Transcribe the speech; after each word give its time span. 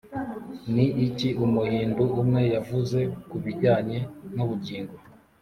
ni 0.73 0.85
iki 1.05 1.29
umuhindu 1.45 2.03
umwe 2.21 2.41
yavuze 2.55 2.99
ku 3.29 3.35
bijyanye 3.43 3.97
n’ubugingo? 4.35 4.95